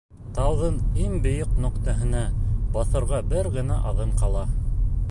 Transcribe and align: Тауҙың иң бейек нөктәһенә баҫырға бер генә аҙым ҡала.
Тауҙың 0.35 0.79
иң 1.03 1.19
бейек 1.25 1.51
нөктәһенә 1.65 2.25
баҫырға 2.79 3.21
бер 3.35 3.53
генә 3.61 3.79
аҙым 3.93 4.19
ҡала. 4.25 4.53